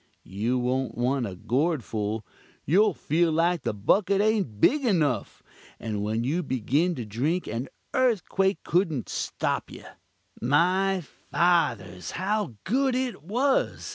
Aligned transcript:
You 0.25 0.57
won't 0.57 0.97
want 0.97 1.27
a 1.27 1.35
gourd 1.35 1.83
full 1.83 2.25
you'll 2.65 2.95
feel 2.95 3.31
like 3.31 3.61
the 3.61 3.71
bucket 3.71 4.19
ain't 4.19 4.59
big 4.59 4.81
enuf, 4.83 5.43
and 5.79 6.01
when 6.01 6.23
you 6.23 6.41
begin 6.41 6.95
to 6.95 7.05
drink 7.05 7.45
an 7.45 7.69
earthquake 7.93 8.63
couldn't 8.63 9.09
stop 9.09 9.69
you. 9.69 9.85
My 10.41 11.01
fathers, 11.01 12.09
how 12.17 12.55
good 12.63 12.95
it 12.95 13.21
was! 13.21 13.89